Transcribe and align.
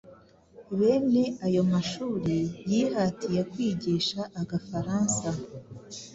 bene 0.77 1.23
ayo 1.45 1.61
mashuri 1.73 2.35
yihatiye 2.71 3.41
kwigisha 3.51 4.19
agafaransa. 4.41 5.29